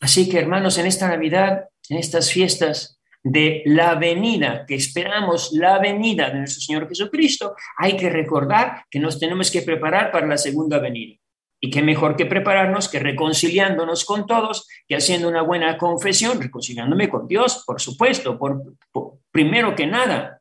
Así 0.00 0.28
que 0.28 0.38
hermanos, 0.38 0.78
en 0.78 0.86
esta 0.86 1.08
Navidad, 1.08 1.68
en 1.88 1.98
estas 1.98 2.30
fiestas, 2.30 2.98
de 3.22 3.62
la 3.66 3.94
venida, 3.96 4.64
que 4.66 4.74
esperamos 4.74 5.52
la 5.52 5.78
venida 5.78 6.30
de 6.30 6.38
nuestro 6.38 6.62
Señor 6.62 6.88
Jesucristo, 6.88 7.54
hay 7.76 7.96
que 7.96 8.10
recordar 8.10 8.84
que 8.90 9.00
nos 9.00 9.18
tenemos 9.18 9.50
que 9.50 9.62
preparar 9.62 10.10
para 10.10 10.26
la 10.26 10.38
segunda 10.38 10.78
venida. 10.78 11.16
Y 11.60 11.70
qué 11.70 11.82
mejor 11.82 12.14
que 12.14 12.26
prepararnos 12.26 12.88
que 12.88 13.00
reconciliándonos 13.00 14.04
con 14.04 14.26
todos, 14.26 14.68
que 14.86 14.94
haciendo 14.94 15.28
una 15.28 15.42
buena 15.42 15.76
confesión, 15.76 16.40
reconciliándome 16.40 17.08
con 17.08 17.26
Dios, 17.26 17.64
por 17.66 17.80
supuesto, 17.80 18.38
por, 18.38 18.62
primero 19.32 19.74
que 19.74 19.86
nada, 19.86 20.40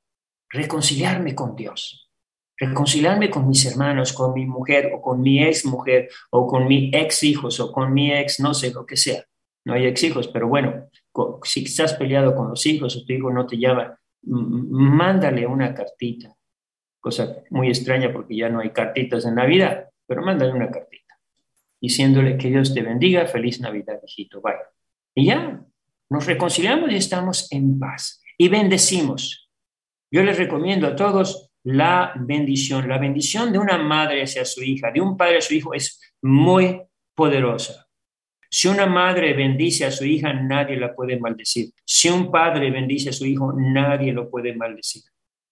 reconciliarme 0.50 1.34
con 1.34 1.56
Dios, 1.56 2.12
reconciliarme 2.56 3.32
con 3.32 3.48
mis 3.48 3.66
hermanos, 3.66 4.14
con 4.14 4.34
mi 4.34 4.46
mujer 4.46 4.92
o 4.94 5.02
con 5.02 5.22
mi 5.22 5.44
ex 5.44 5.66
mujer 5.66 6.10
o 6.30 6.46
con 6.46 6.68
mi 6.68 6.92
ex 6.94 7.24
hijos 7.24 7.60
o 7.60 7.72
con 7.72 7.94
mi 7.94 8.14
ex, 8.14 8.40
no 8.40 8.54
sé 8.54 8.72
lo 8.72 8.86
que 8.86 8.96
sea. 8.96 9.27
No 9.68 9.74
hay 9.74 9.86
ex 9.86 10.02
hijos, 10.06 10.30
pero 10.30 10.48
bueno, 10.48 10.88
si 11.44 11.66
estás 11.66 11.94
peleado 11.96 12.34
con 12.34 12.48
los 12.48 12.66
hijos 12.66 12.96
o 12.96 13.04
tu 13.04 13.12
hijo 13.12 13.30
no 13.34 13.46
te 13.46 13.58
llama, 13.58 14.00
mándale 14.24 15.46
una 15.46 15.74
cartita. 15.74 16.34
Cosa 17.02 17.44
muy 17.50 17.68
extraña 17.68 18.14
porque 18.14 18.38
ya 18.38 18.48
no 18.48 18.62
hay 18.62 18.70
cartitas 18.70 19.26
en 19.26 19.36
Navidad, 19.36 19.90
pero 20.06 20.22
mándale 20.22 20.54
una 20.54 20.72
cartita 20.72 21.20
diciéndole 21.82 22.38
que 22.38 22.48
Dios 22.48 22.74
te 22.74 22.82
bendiga, 22.82 23.28
feliz 23.28 23.60
Navidad, 23.60 24.00
hijito, 24.08 24.40
bye. 24.40 24.56
Y 25.14 25.26
ya, 25.26 25.62
nos 26.10 26.26
reconciliamos 26.26 26.90
y 26.90 26.96
estamos 26.96 27.52
en 27.52 27.78
paz 27.78 28.24
y 28.38 28.48
bendecimos. 28.48 29.52
Yo 30.10 30.24
les 30.24 30.38
recomiendo 30.38 30.88
a 30.88 30.96
todos 30.96 31.52
la 31.64 32.14
bendición. 32.16 32.88
La 32.88 33.00
bendición 33.00 33.52
de 33.52 33.60
una 33.60 33.78
madre 33.78 34.24
hacia 34.24 34.46
su 34.46 34.64
hija, 34.64 34.92
de 34.92 35.02
un 35.02 35.18
padre 35.18 35.40
a 35.40 35.42
su 35.42 35.56
hijo 35.56 35.74
es 35.74 36.00
muy 36.22 36.82
poderosa. 37.14 37.87
Si 38.50 38.68
una 38.68 38.86
madre 38.86 39.34
bendice 39.34 39.86
a 39.86 39.92
su 39.92 40.06
hija, 40.06 40.34
nadie 40.34 40.78
la 40.78 40.96
puede 40.96 41.20
maldecir. 41.20 41.72
Si 41.84 42.10
un 42.10 42.32
padre 42.32 42.72
bendice 42.72 43.10
a 43.10 43.14
su 43.14 43.26
hijo, 43.26 43.54
nadie 43.54 44.14
lo 44.14 44.30
puede 44.30 44.56
maldecir. 44.56 45.04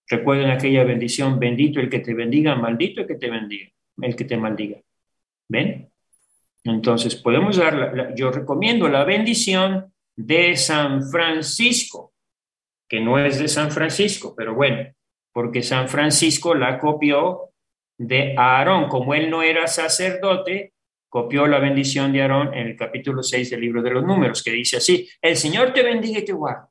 Recuerden 0.07 0.51
aquella 0.51 0.83
bendición, 0.83 1.39
bendito 1.39 1.79
el 1.79 1.89
que 1.89 1.99
te 1.99 2.13
bendiga, 2.13 2.55
maldito 2.55 3.01
el 3.01 3.07
que 3.07 3.15
te 3.15 3.29
bendiga, 3.29 3.69
el 4.01 4.15
que 4.15 4.25
te 4.25 4.37
maldiga. 4.37 4.79
¿Ven? 5.49 5.89
Entonces, 6.63 7.15
podemos 7.15 7.57
dar, 7.57 8.13
yo 8.15 8.31
recomiendo 8.31 8.87
la 8.87 9.03
bendición 9.03 9.93
de 10.15 10.55
San 10.55 11.03
Francisco, 11.09 12.13
que 12.87 13.01
no 13.01 13.19
es 13.19 13.39
de 13.39 13.47
San 13.47 13.71
Francisco, 13.71 14.33
pero 14.35 14.55
bueno, 14.55 14.91
porque 15.33 15.61
San 15.61 15.89
Francisco 15.89 16.55
la 16.55 16.79
copió 16.79 17.51
de 17.97 18.35
Aarón. 18.37 18.87
Como 18.87 19.13
él 19.13 19.29
no 19.29 19.43
era 19.43 19.67
sacerdote, 19.67 20.73
copió 21.15 21.47
la 21.47 21.59
bendición 21.59 22.11
de 22.11 22.21
Aarón 22.21 22.53
en 22.53 22.67
el 22.67 22.75
capítulo 22.75 23.23
6 23.23 23.51
del 23.51 23.61
libro 23.61 23.81
de 23.81 23.89
los 23.89 24.03
números, 24.03 24.43
que 24.43 24.51
dice 24.51 24.75
así, 24.75 25.07
el 25.21 25.37
Señor 25.37 25.71
te 25.71 25.81
bendiga 25.81 26.19
y 26.19 26.25
te 26.25 26.33
guarde, 26.33 26.67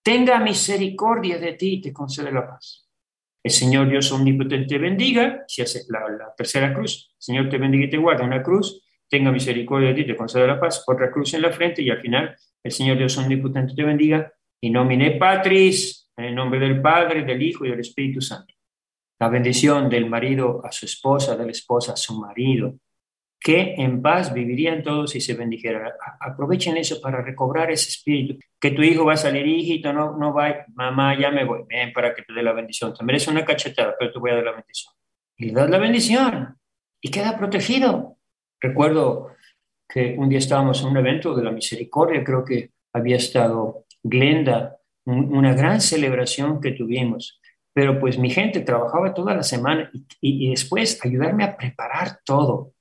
tenga 0.00 0.38
misericordia 0.38 1.38
de 1.38 1.54
ti 1.54 1.72
y 1.72 1.80
te 1.80 1.92
concede 1.92 2.30
la 2.30 2.46
paz. 2.46 2.88
El 3.42 3.50
Señor 3.50 3.88
Dios 3.88 4.12
omnipotente 4.12 4.68
te 4.68 4.78
bendiga, 4.78 5.42
si 5.48 5.62
hace 5.62 5.80
la, 5.88 6.32
tercera 6.36 6.72
cruz, 6.72 7.10
el 7.14 7.20
Señor 7.20 7.48
te 7.48 7.58
bendiga 7.58 7.86
y 7.86 7.90
te 7.90 7.96
guarda, 7.96 8.22
una 8.22 8.44
cruz, 8.44 8.80
tenga 9.08 9.32
misericordia 9.32 9.88
de 9.88 9.94
ti 9.96 10.00
y 10.02 10.06
te 10.06 10.16
concede 10.16 10.46
la 10.46 10.60
paz, 10.60 10.84
otra 10.86 11.10
cruz 11.10 11.34
en 11.34 11.42
la 11.42 11.50
frente 11.50 11.82
y 11.82 11.90
al 11.90 12.00
final 12.00 12.36
el 12.62 12.70
Señor 12.70 12.96
Dios 12.96 13.18
omnipotente 13.18 13.74
te 13.74 13.82
bendiga 13.82 14.32
y 14.60 14.70
nomine 14.70 15.18
patris, 15.18 16.12
en 16.16 16.26
el 16.26 16.34
nombre 16.36 16.60
del 16.60 16.80
Padre, 16.80 17.24
del 17.24 17.42
Hijo 17.42 17.66
y 17.66 17.70
del 17.70 17.80
Espíritu 17.80 18.20
Santo. 18.20 18.54
La 19.18 19.28
bendición 19.28 19.88
del 19.88 20.08
marido 20.08 20.64
a 20.64 20.70
su 20.70 20.86
esposa, 20.86 21.36
de 21.36 21.44
la 21.44 21.50
esposa 21.50 21.94
a 21.94 21.96
su 21.96 22.20
marido, 22.20 22.78
que 23.40 23.74
en 23.78 24.02
paz 24.02 24.34
vivirían 24.34 24.82
todos 24.82 25.16
y 25.16 25.20
se 25.20 25.32
bendijeran. 25.32 25.90
Aprovechen 26.20 26.76
eso 26.76 27.00
para 27.00 27.22
recobrar 27.22 27.70
ese 27.70 27.88
espíritu. 27.88 28.38
Que 28.60 28.70
tu 28.70 28.82
hijo 28.82 29.06
va 29.06 29.14
a 29.14 29.16
salir, 29.16 29.46
hijito, 29.46 29.94
no, 29.94 30.16
no 30.18 30.34
va, 30.34 30.66
mamá, 30.74 31.18
ya 31.18 31.30
me 31.30 31.44
voy, 31.44 31.62
ven 31.66 31.90
para 31.94 32.14
que 32.14 32.22
te 32.22 32.34
dé 32.34 32.42
la 32.42 32.52
bendición. 32.52 32.92
Te 32.92 33.02
merece 33.02 33.30
una 33.30 33.44
cachetada, 33.44 33.96
pero 33.98 34.12
te 34.12 34.18
voy 34.18 34.30
a 34.30 34.34
dar 34.34 34.44
la 34.44 34.52
bendición. 34.52 34.92
Y 35.38 35.46
le 35.46 35.52
das 35.52 35.70
la 35.70 35.78
bendición 35.78 36.58
y 37.00 37.10
queda 37.10 37.38
protegido. 37.38 38.18
Recuerdo 38.60 39.30
que 39.88 40.16
un 40.18 40.28
día 40.28 40.38
estábamos 40.38 40.82
en 40.82 40.88
un 40.88 40.98
evento 40.98 41.34
de 41.34 41.42
la 41.42 41.50
misericordia, 41.50 42.22
creo 42.22 42.44
que 42.44 42.72
había 42.92 43.16
estado 43.16 43.86
Glenda, 44.02 44.76
una 45.06 45.54
gran 45.54 45.80
celebración 45.80 46.60
que 46.60 46.72
tuvimos. 46.72 47.40
Pero 47.72 47.98
pues 47.98 48.18
mi 48.18 48.28
gente 48.28 48.60
trabajaba 48.60 49.14
toda 49.14 49.34
la 49.34 49.42
semana 49.42 49.90
y 50.20 50.50
después 50.50 51.02
ayudarme 51.02 51.44
a 51.44 51.56
preparar 51.56 52.18
todo 52.24 52.74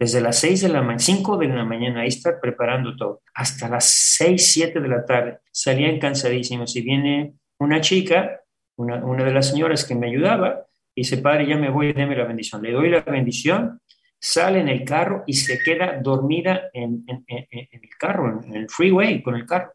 desde 0.00 0.22
las 0.22 0.38
6 0.40 0.62
de 0.62 0.68
la 0.70 0.80
mañana, 0.80 0.98
5 0.98 1.36
de 1.36 1.48
la 1.48 1.64
mañana, 1.66 2.00
ahí 2.00 2.08
estar 2.08 2.40
preparando 2.40 2.96
todo, 2.96 3.20
hasta 3.34 3.68
las 3.68 3.84
6, 4.16 4.52
7 4.52 4.80
de 4.80 4.88
la 4.88 5.04
tarde. 5.04 5.40
Salían 5.52 5.98
cansadísimos 5.98 6.74
y 6.74 6.80
viene 6.80 7.34
una 7.58 7.82
chica, 7.82 8.40
una, 8.76 9.04
una 9.04 9.24
de 9.24 9.34
las 9.34 9.50
señoras 9.50 9.84
que 9.84 9.94
me 9.94 10.08
ayudaba, 10.08 10.64
y 10.94 11.02
dice, 11.02 11.18
padre, 11.18 11.46
ya 11.46 11.58
me 11.58 11.68
voy, 11.68 11.92
déme 11.92 12.16
la 12.16 12.24
bendición. 12.24 12.62
Le 12.62 12.72
doy 12.72 12.88
la 12.88 13.02
bendición, 13.02 13.82
sale 14.18 14.60
en 14.60 14.70
el 14.70 14.84
carro 14.84 15.22
y 15.26 15.34
se 15.34 15.58
queda 15.58 16.00
dormida 16.02 16.70
en, 16.72 17.04
en, 17.06 17.24
el 17.28 17.88
carro, 17.98 18.42
en 18.42 18.54
el 18.54 18.70
freeway 18.70 19.22
con 19.22 19.34
el 19.34 19.44
carro. 19.44 19.74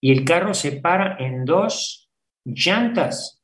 Y 0.00 0.12
el 0.12 0.24
carro 0.24 0.54
se 0.54 0.80
para 0.80 1.16
en 1.18 1.44
dos 1.44 2.08
llantas 2.44 3.42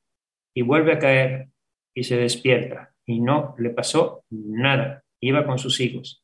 y 0.54 0.62
vuelve 0.62 0.92
a 0.92 0.98
caer 1.00 1.48
y 1.92 2.04
se 2.04 2.16
despierta. 2.16 2.94
Y 3.06 3.18
no 3.18 3.56
le 3.58 3.70
pasó 3.70 4.24
nada. 4.30 5.01
Iba 5.22 5.46
con 5.46 5.58
sus 5.58 5.80
hijos. 5.80 6.22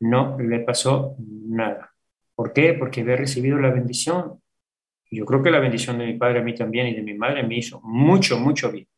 No 0.00 0.36
le 0.38 0.60
pasó 0.60 1.16
nada. 1.18 1.94
¿Por 2.34 2.52
qué? 2.52 2.74
Porque 2.74 3.02
había 3.02 3.16
recibido 3.16 3.58
la 3.58 3.70
bendición. 3.70 4.42
Yo 5.10 5.24
creo 5.24 5.42
que 5.42 5.50
la 5.50 5.60
bendición 5.60 5.98
de 5.98 6.06
mi 6.06 6.14
padre 6.14 6.40
a 6.40 6.42
mí 6.42 6.54
también 6.54 6.88
y 6.88 6.94
de 6.94 7.02
mi 7.02 7.14
madre 7.14 7.44
me 7.44 7.56
hizo 7.56 7.80
mucho, 7.82 8.38
mucho 8.38 8.72
bien. 8.72 8.88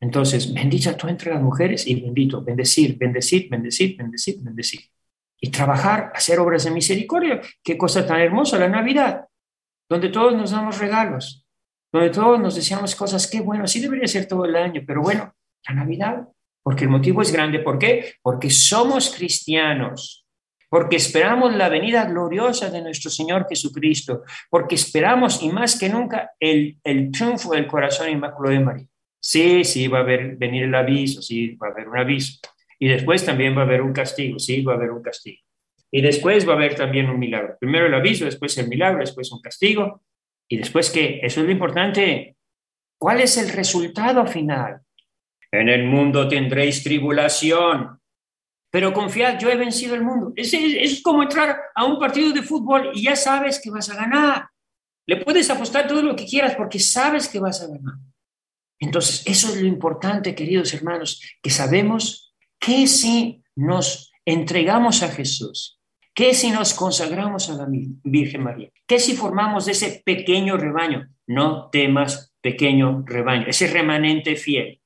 Entonces, 0.00 0.52
bendita 0.52 0.96
tú 0.96 1.08
entre 1.08 1.32
las 1.32 1.42
mujeres 1.42 1.86
y 1.86 2.00
bendito, 2.00 2.42
bendecir, 2.44 2.96
bendecir, 2.96 3.48
bendecir, 3.50 3.96
bendecir, 3.96 4.36
bendecir. 4.40 4.80
Y 5.40 5.50
trabajar, 5.50 6.12
hacer 6.14 6.38
obras 6.38 6.64
de 6.64 6.70
misericordia. 6.70 7.40
Qué 7.62 7.76
cosa 7.76 8.06
tan 8.06 8.20
hermosa 8.20 8.58
la 8.58 8.68
Navidad, 8.68 9.26
donde 9.88 10.10
todos 10.10 10.34
nos 10.34 10.52
damos 10.52 10.78
regalos, 10.78 11.46
donde 11.92 12.10
todos 12.10 12.38
nos 12.38 12.54
deseamos 12.54 12.94
cosas. 12.94 13.26
Qué 13.26 13.40
bueno, 13.40 13.64
así 13.64 13.80
debería 13.80 14.06
ser 14.06 14.26
todo 14.28 14.44
el 14.44 14.54
año, 14.54 14.82
pero 14.86 15.02
bueno, 15.02 15.34
la 15.66 15.74
Navidad, 15.74 16.28
porque 16.64 16.84
el 16.84 16.90
motivo 16.90 17.22
es 17.22 17.30
grande. 17.30 17.60
¿Por 17.60 17.78
qué? 17.78 18.14
Porque 18.22 18.50
somos 18.50 19.14
cristianos, 19.14 20.26
porque 20.68 20.96
esperamos 20.96 21.54
la 21.54 21.68
venida 21.68 22.06
gloriosa 22.06 22.70
de 22.70 22.82
nuestro 22.82 23.10
Señor 23.10 23.46
Jesucristo, 23.48 24.22
porque 24.50 24.74
esperamos 24.74 25.42
y 25.42 25.50
más 25.50 25.78
que 25.78 25.90
nunca 25.90 26.32
el, 26.40 26.78
el 26.82 27.12
triunfo 27.12 27.52
del 27.52 27.68
corazón 27.68 28.08
inmaculado 28.08 28.58
de 28.58 28.64
María. 28.64 28.86
Sí, 29.20 29.62
sí, 29.64 29.88
va 29.88 29.98
a 29.98 30.02
haber, 30.02 30.36
venir 30.36 30.64
el 30.64 30.74
aviso, 30.74 31.22
sí, 31.22 31.54
va 31.56 31.68
a 31.68 31.70
haber 31.70 31.88
un 31.88 31.98
aviso. 31.98 32.40
Y 32.78 32.88
después 32.88 33.24
también 33.24 33.56
va 33.56 33.60
a 33.60 33.64
haber 33.64 33.82
un 33.82 33.92
castigo, 33.92 34.38
sí, 34.38 34.62
va 34.62 34.72
a 34.72 34.76
haber 34.76 34.90
un 34.90 35.02
castigo. 35.02 35.40
Y 35.90 36.00
después 36.00 36.48
va 36.48 36.54
a 36.54 36.56
haber 36.56 36.74
también 36.74 37.08
un 37.08 37.18
milagro. 37.18 37.56
Primero 37.60 37.86
el 37.86 37.94
aviso, 37.94 38.24
después 38.24 38.56
el 38.58 38.68
milagro, 38.68 39.00
después 39.00 39.30
un 39.30 39.40
castigo. 39.40 40.02
Y 40.48 40.56
después 40.56 40.90
qué, 40.90 41.20
eso 41.22 41.40
es 41.40 41.46
lo 41.46 41.52
importante. 41.52 42.36
¿Cuál 42.98 43.20
es 43.20 43.36
el 43.36 43.50
resultado 43.50 44.26
final? 44.26 44.80
En 45.54 45.68
el 45.68 45.84
mundo 45.84 46.26
tendréis 46.26 46.82
tribulación, 46.82 48.00
pero 48.70 48.92
confiad, 48.92 49.38
yo 49.38 49.48
he 49.50 49.56
vencido 49.56 49.94
el 49.94 50.02
mundo. 50.02 50.32
Es, 50.34 50.52
es, 50.52 51.00
como 51.00 51.22
entrar 51.22 51.56
a 51.74 51.84
un 51.84 51.96
partido 51.98 52.32
de 52.32 52.42
fútbol 52.42 52.90
y 52.92 53.04
ya 53.04 53.14
sabes 53.14 53.60
que 53.62 53.70
vas 53.70 53.88
a 53.88 53.94
ganar. 53.94 54.48
Le 55.06 55.18
puedes 55.18 55.48
apostar 55.50 55.86
todo 55.86 56.02
lo 56.02 56.16
que 56.16 56.26
quieras 56.26 56.56
porque 56.56 56.80
sabes 56.80 57.28
que 57.28 57.38
vas 57.38 57.62
a 57.62 57.68
ganar. 57.68 57.94
Entonces, 58.80 59.22
eso 59.26 59.48
es 59.50 59.60
lo 59.60 59.68
importante, 59.68 60.34
queridos 60.34 60.74
hermanos, 60.74 61.22
que 61.40 61.50
sabemos 61.50 62.34
que 62.58 62.88
si 62.88 63.44
nos 63.54 64.12
entregamos 64.24 65.04
a 65.04 65.08
Jesús, 65.08 65.78
que 66.12 66.34
si 66.34 66.50
nos 66.50 66.74
consagramos 66.74 67.48
a 67.48 67.54
la 67.54 67.66
Virgen 67.68 68.42
María, 68.42 68.70
que 68.88 68.98
si 68.98 69.14
formamos 69.14 69.68
ese 69.68 70.02
pequeño 70.04 70.56
rebaño, 70.56 71.08
no 71.28 71.70
temas 71.70 72.34
pequeño 72.40 73.04
rebaño, 73.06 73.46
ese 73.46 73.68
remanente 73.68 74.34
fiel 74.34 74.80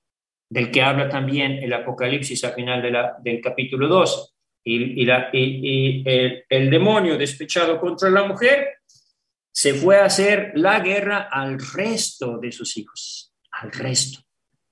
del 0.50 0.70
que 0.70 0.82
habla 0.82 1.08
también 1.08 1.52
el 1.62 1.72
Apocalipsis 1.72 2.42
al 2.44 2.54
final 2.54 3.16
del 3.22 3.40
capítulo 3.40 3.88
12. 3.88 4.32
Y, 4.64 5.06
la, 5.06 5.30
y 5.32 6.02
el, 6.04 6.44
el 6.48 6.70
demonio 6.70 7.16
despechado 7.16 7.80
contra 7.80 8.10
la 8.10 8.24
mujer 8.24 8.68
se 9.50 9.72
fue 9.72 9.98
a 9.98 10.04
hacer 10.04 10.52
la 10.56 10.80
guerra 10.80 11.28
al 11.30 11.58
resto 11.58 12.36
de 12.38 12.52
sus 12.52 12.76
hijos 12.76 13.28
al 13.60 13.72
resto, 13.72 14.20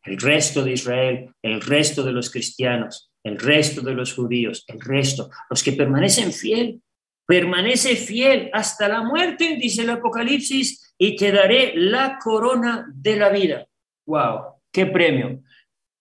el 0.04 0.18
resto 0.18 0.62
de 0.62 0.72
Israel, 0.72 1.30
el 1.42 1.60
resto 1.60 2.02
de 2.02 2.12
los 2.12 2.30
cristianos, 2.30 3.10
el 3.22 3.38
resto 3.38 3.80
de 3.80 3.94
los 3.94 4.14
judíos, 4.14 4.64
el 4.68 4.80
resto, 4.80 5.30
los 5.50 5.62
que 5.62 5.72
permanecen 5.72 6.32
fiel, 6.32 6.80
permanece 7.26 7.96
fiel 7.96 8.50
hasta 8.52 8.88
la 8.88 9.02
muerte, 9.02 9.56
dice 9.60 9.82
el 9.82 9.90
Apocalipsis, 9.90 10.94
y 10.96 11.16
te 11.16 11.32
daré 11.32 11.72
la 11.74 12.18
corona 12.22 12.86
de 12.94 13.16
la 13.16 13.30
vida. 13.30 13.66
¡Wow! 14.06 14.62
¡Qué 14.70 14.86
premio! 14.86 15.42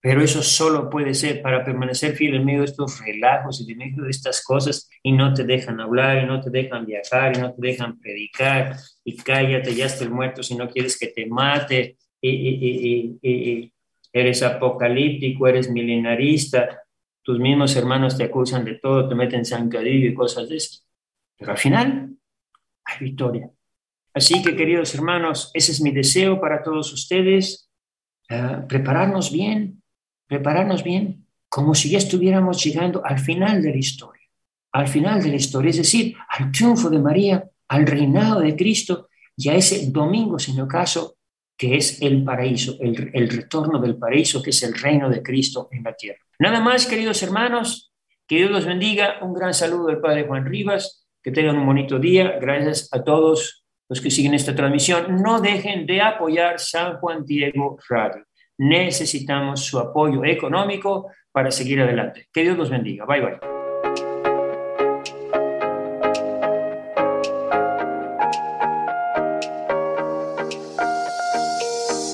Pero 0.06 0.22
eso 0.22 0.44
solo 0.44 0.88
puede 0.88 1.16
ser 1.16 1.42
para 1.42 1.66
permanecer 1.66 2.16
fiel 2.16 2.36
en 2.36 2.46
medio 2.46 2.60
de 2.60 2.66
estos 2.66 3.04
relajos 3.04 3.60
y 3.60 3.72
en 3.72 3.80
medio 3.80 4.04
de 4.04 4.12
estas 4.12 4.44
cosas 4.44 4.88
y 5.02 5.12
no 5.12 5.34
te 5.34 5.44
dejan 5.46 5.82
hablar 5.82 6.22
y 6.22 6.28
no 6.28 6.40
te 6.40 6.52
dejan 6.52 6.86
viajar 6.86 7.36
y 7.36 7.40
no 7.42 7.52
te 7.52 7.68
dejan 7.70 7.98
predicar 7.98 8.76
y 9.04 9.18
cállate, 9.18 9.74
ya 9.74 9.88
está 9.88 10.04
el 10.04 10.12
muerto 10.12 10.44
si 10.44 10.54
no 10.54 10.70
quieres 10.70 11.00
que 11.00 11.08
te 11.08 11.26
mate 11.26 11.98
y, 12.22 13.72
eres 14.14 14.44
apocalíptico, 14.44 15.48
eres 15.48 15.72
milenarista, 15.72 16.84
tus 17.24 17.40
mismos 17.40 17.76
hermanos 17.76 18.16
te 18.16 18.26
acusan 18.26 18.64
de 18.64 18.76
todo, 18.76 19.10
te 19.10 19.16
meten 19.16 19.44
zancadillo 19.44 20.10
y 20.10 20.14
cosas 20.14 20.48
de 20.50 20.58
eso. 20.58 20.84
Pero 21.36 21.54
al 21.54 21.58
final 21.58 22.16
hay 22.84 22.98
victoria. 23.00 23.50
Así 24.14 24.44
que, 24.44 24.56
queridos 24.56 24.94
hermanos, 24.94 25.50
ese 25.56 25.72
es 25.72 25.82
mi 25.82 25.90
deseo 25.90 26.40
para 26.40 26.62
todos 26.62 26.94
ustedes, 26.94 27.72
ah, 28.30 28.64
prepararnos 28.70 29.34
bien, 29.34 29.82
prepararnos 30.28 30.84
bien, 30.84 31.26
como 31.50 31.76
si 31.76 31.90
ya 31.90 31.98
estuviéramos 31.98 32.64
llegando 32.64 33.06
al 33.06 33.20
final 33.20 33.62
de 33.62 33.72
la 33.72 33.78
historia, 33.78 34.24
al 34.72 34.88
final 34.88 35.22
de 35.24 35.30
la 35.30 35.36
historia, 35.36 35.70
es 35.70 35.78
decir, 35.78 36.16
al 36.30 36.52
triunfo 36.52 36.90
de 36.90 37.00
María, 37.00 37.50
al 37.68 37.86
reinado 37.86 38.42
de 38.42 38.56
Cristo 38.56 39.10
y 39.38 39.50
a 39.50 39.56
ese 39.56 39.90
domingo, 39.90 40.40
sin 40.40 40.66
caso, 40.68 41.18
que 41.58 41.76
es 41.76 42.02
el 42.02 42.24
paraíso, 42.24 42.78
el, 42.82 43.30
retorno 43.30 43.80
del 43.80 43.98
paraíso, 43.98 44.42
que 44.42 44.50
es 44.50 44.64
el 44.64 44.74
reino 44.74 45.10
de 45.10 45.24
Cristo 45.24 45.70
en 45.72 45.84
la 45.84 45.94
tierra. 45.94 46.20
Nada 46.40 46.60
más, 46.60 46.86
queridos 46.86 47.24
hermanos, 47.24 47.94
que 48.28 48.38
Dios 48.38 48.52
los 48.52 48.66
bendiga. 48.66 49.20
Un 49.22 49.34
gran 49.34 49.54
saludo 49.54 49.88
del 49.88 50.00
Padre 50.00 50.26
Juan 50.26 50.46
Rivas. 50.46 51.08
Que 51.24 51.32
tengan 51.32 51.58
un 51.58 51.66
bonito 51.66 51.98
día. 51.98 52.38
Gracias 52.40 52.90
a 52.92 53.04
todos 53.04 53.66
los 53.88 54.02
que 54.02 54.12
siguen 54.12 54.34
esta 54.34 54.56
transmisión. 54.56 55.22
No 55.22 55.40
dejen 55.42 55.86
de 55.86 56.02
apoyar 56.02 56.60
San 56.60 56.98
Juan 56.98 57.26
Diego 57.26 57.78
Radio. 57.90 58.24
Necesitamos 58.58 59.66
su 59.66 59.80
apoyo 59.80 60.24
económico 60.24 61.12
para 61.32 61.52
seguir 61.52 61.82
adelante. 61.82 62.28
Que 62.32 62.44
Dios 62.44 62.58
los 62.58 62.70
bendiga. 62.70 63.06
Bye 63.06 63.22
bye. 63.22 63.56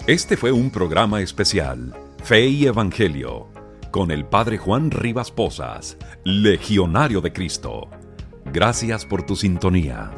Este 0.08 0.36
fue 0.36 0.52
un 0.52 0.72
programa 0.72 1.22
especial, 1.22 1.96
Fe 2.24 2.48
y 2.48 2.66
Evangelio, 2.66 3.48
con 3.92 4.12
el 4.12 4.26
Padre 4.26 4.58
Juan 4.58 4.92
Rivas 4.92 5.32
Posas, 5.32 5.98
Legionario 6.26 7.22
de 7.22 7.32
Cristo. 7.32 7.88
Gracias 8.46 9.06
por 9.06 9.26
tu 9.26 9.36
sintonía. 9.36 10.12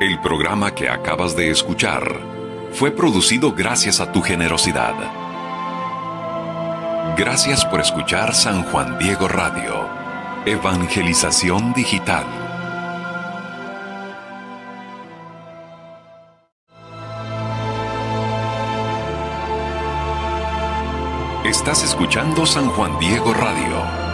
El 0.00 0.20
programa 0.20 0.76
que 0.76 0.88
acabas 0.88 1.34
de 1.34 1.50
escuchar 1.50 2.20
fue 2.70 2.92
producido 2.92 3.52
gracias 3.52 3.98
a 3.98 4.12
tu 4.12 4.22
generosidad. 4.22 4.94
Gracias 7.16 7.64
por 7.64 7.80
escuchar 7.80 8.32
San 8.32 8.62
Juan 8.62 8.96
Diego 9.00 9.26
Radio, 9.26 9.88
Evangelización 10.46 11.72
Digital. 11.72 12.24
Estás 21.44 21.82
escuchando 21.82 22.46
San 22.46 22.68
Juan 22.68 22.96
Diego 23.00 23.34
Radio 23.34 24.07